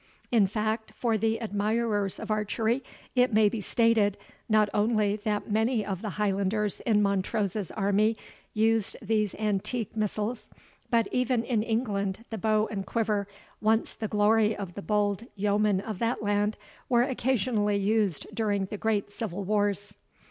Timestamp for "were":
16.89-17.03